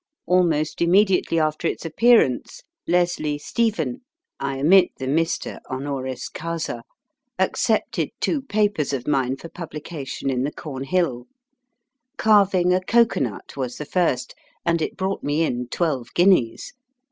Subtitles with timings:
[0.25, 4.01] Almost im mediately after its appearance, Leslie Stephen
[4.39, 6.81] (I omit the Mr., honoris causa)
[7.37, 11.27] accepted two papers of mine for pub lication in the Cornhill.
[12.17, 14.33] Carving a Cocoanut was the first,
[14.65, 16.73] and it brought me in twelve guineas.